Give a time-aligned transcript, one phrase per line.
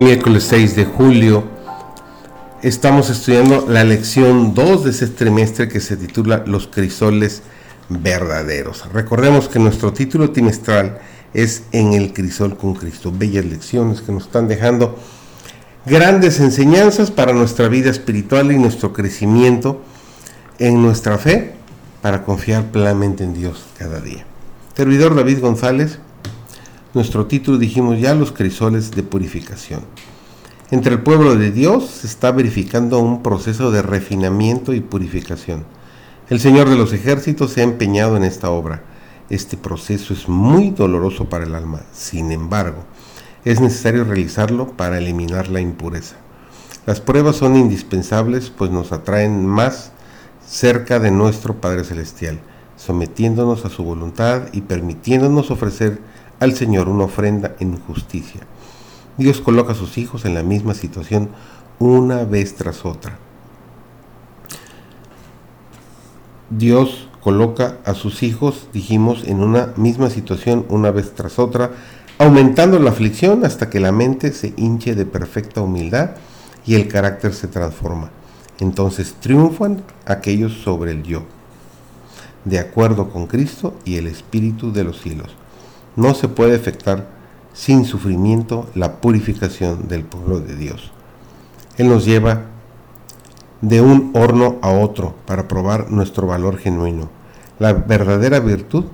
[0.00, 1.44] miércoles 6 de julio
[2.62, 7.42] estamos estudiando la lección 2 de este trimestre que se titula Los crisoles
[7.88, 8.84] verdaderos.
[8.92, 10.98] Recordemos que nuestro título trimestral
[11.34, 13.12] es En el crisol con Cristo.
[13.16, 14.96] Bellas lecciones que nos están dejando
[15.84, 19.82] grandes enseñanzas para nuestra vida espiritual y nuestro crecimiento
[20.58, 21.56] en nuestra fe
[22.00, 24.24] para confiar plenamente en Dios cada día.
[24.76, 25.98] Servidor David González,
[26.94, 29.82] nuestro título dijimos ya los crisoles de purificación.
[30.70, 35.64] Entre el pueblo de Dios se está verificando un proceso de refinamiento y purificación.
[36.30, 38.82] El Señor de los ejércitos se ha empeñado en esta obra.
[39.30, 41.80] Este proceso es muy doloroso para el alma.
[41.92, 42.84] Sin embargo,
[43.44, 46.16] es necesario realizarlo para eliminar la impureza.
[46.86, 49.92] Las pruebas son indispensables pues nos atraen más
[50.46, 52.40] cerca de nuestro Padre Celestial,
[52.76, 56.00] sometiéndonos a su voluntad y permitiéndonos ofrecer
[56.40, 58.42] al Señor una ofrenda en justicia.
[59.16, 61.30] Dios coloca a sus hijos en la misma situación
[61.78, 63.18] una vez tras otra.
[66.50, 71.72] Dios coloca a sus hijos, dijimos, en una misma situación una vez tras otra,
[72.18, 76.10] aumentando la aflicción hasta que la mente se hinche de perfecta humildad
[76.64, 78.10] y el carácter se transforma.
[78.60, 81.24] Entonces triunfan aquellos sobre el yo,
[82.44, 85.34] de acuerdo con Cristo y el Espíritu de los cielos
[85.96, 87.06] no se puede efectuar
[87.52, 90.90] sin sufrimiento la purificación del pueblo de Dios.
[91.76, 92.42] Él nos lleva
[93.68, 97.08] de un horno a otro para probar nuestro valor genuino.
[97.58, 98.84] La verdadera virtud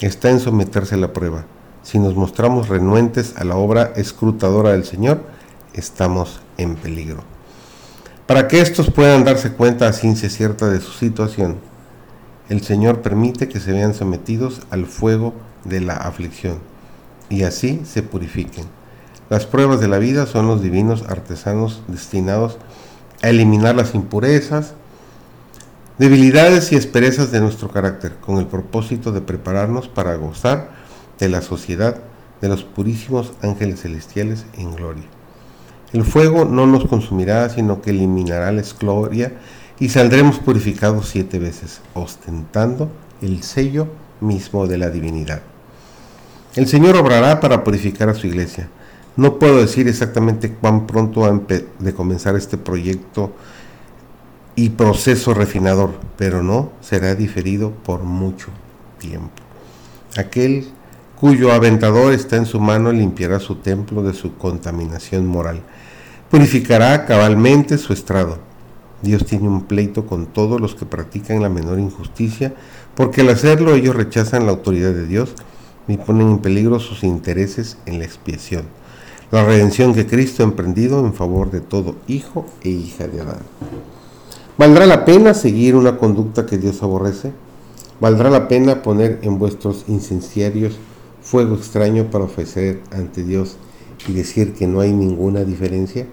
[0.00, 1.46] está en someterse a la prueba.
[1.82, 5.22] Si nos mostramos renuentes a la obra escrutadora del Señor,
[5.72, 7.22] estamos en peligro.
[8.26, 11.56] Para que estos puedan darse cuenta a ciencia cierta de su situación,
[12.50, 15.32] el Señor permite que se vean sometidos al fuego
[15.64, 16.58] de la aflicción
[17.30, 18.66] y así se purifiquen.
[19.30, 22.85] Las pruebas de la vida son los divinos artesanos destinados a
[23.22, 24.74] eliminar las impurezas,
[25.98, 30.70] debilidades y asperezas de nuestro carácter, con el propósito de prepararnos para gozar
[31.18, 31.98] de la sociedad
[32.40, 35.04] de los purísimos ángeles celestiales en gloria.
[35.92, 39.32] El fuego no nos consumirá, sino que eliminará la escloria
[39.78, 42.90] y saldremos purificados siete veces, ostentando
[43.22, 43.88] el sello
[44.20, 45.42] mismo de la divinidad.
[46.54, 48.68] El Señor obrará para purificar a su iglesia.
[49.16, 53.32] No puedo decir exactamente cuán pronto ha de comenzar este proyecto
[54.56, 58.48] y proceso refinador, pero no será diferido por mucho
[58.98, 59.42] tiempo.
[60.16, 60.68] Aquel
[61.18, 65.62] cuyo aventador está en su mano limpiará su templo de su contaminación moral,
[66.30, 68.38] purificará cabalmente su estrado.
[69.02, 72.54] Dios tiene un pleito con todos los que practican la menor injusticia,
[72.94, 75.34] porque al hacerlo ellos rechazan la autoridad de Dios
[75.86, 78.64] ni ponen en peligro sus intereses en la expiación,
[79.30, 83.40] la redención que Cristo ha emprendido en favor de todo hijo e hija de Adán.
[84.56, 87.32] ¿Valdrá la pena seguir una conducta que Dios aborrece?
[88.00, 90.76] ¿Valdrá la pena poner en vuestros incenciarios
[91.20, 93.56] fuego extraño para ofrecer ante Dios
[94.06, 96.06] y decir que no hay ninguna diferencia?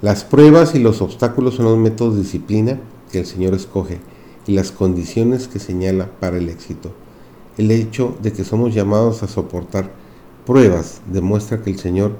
[0.00, 2.78] Las pruebas y los obstáculos son los métodos de disciplina
[3.10, 3.98] que el Señor escoge
[4.46, 6.92] y las condiciones que señala para el éxito.
[7.56, 9.90] El hecho de que somos llamados a soportar
[10.48, 12.16] pruebas demuestra que el Señor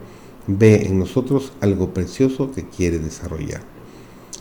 [0.47, 3.63] ve en nosotros algo precioso que quiere desarrollar.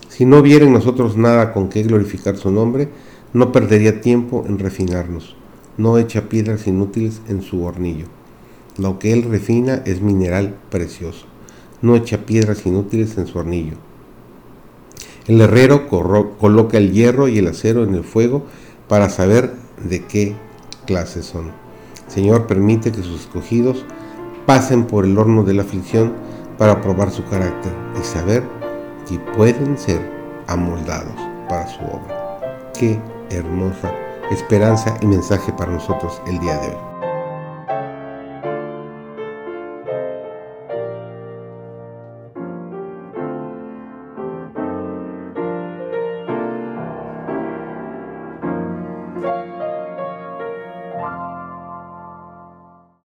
[0.09, 2.89] Si no viera en nosotros nada con que glorificar su nombre,
[3.31, 5.37] no perdería tiempo en refinarnos.
[5.77, 8.07] No echa piedras inútiles en su hornillo.
[8.77, 11.25] Lo que Él refina es mineral precioso.
[11.81, 13.77] No echa piedras inútiles en su hornillo.
[15.27, 18.43] El herrero coloca el hierro y el acero en el fuego
[18.89, 20.35] para saber de qué
[20.85, 21.66] clases son.
[22.07, 23.85] Señor, permite que sus escogidos
[24.45, 26.13] pasen por el horno de la aflicción
[26.57, 28.43] para probar su carácter y saber
[29.07, 30.01] que pueden ser
[30.47, 31.13] amoldados
[31.49, 32.39] para su obra.
[32.77, 32.99] Qué
[33.29, 33.93] hermosa
[34.31, 36.96] esperanza y mensaje para nosotros el día de hoy.